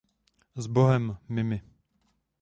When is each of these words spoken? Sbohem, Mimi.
Sbohem, 0.63 1.05
Mimi. 1.29 1.59